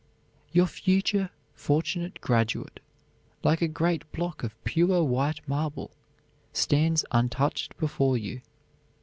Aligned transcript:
Your 0.51 0.65
future, 0.65 1.29
fortunate 1.53 2.21
graduate, 2.21 2.79
like 3.43 3.61
a 3.61 3.67
great 3.67 4.11
block 4.11 4.41
of 4.43 4.55
pure 4.63 5.03
white 5.03 5.47
marble, 5.47 5.91
stands 6.53 7.05
untouched 7.11 7.77
before 7.77 8.17
you. 8.17 8.41